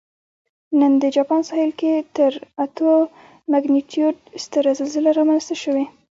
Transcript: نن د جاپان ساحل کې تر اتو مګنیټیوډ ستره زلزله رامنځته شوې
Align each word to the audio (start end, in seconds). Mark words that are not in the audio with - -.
نن 0.79 0.91
د 1.01 1.03
جاپان 1.15 1.41
ساحل 1.49 1.71
کې 1.79 1.93
تر 2.15 2.31
اتو 2.63 2.91
مګنیټیوډ 3.53 4.15
ستره 4.43 4.71
زلزله 4.79 5.09
رامنځته 5.19 5.55
شوې 5.63 5.85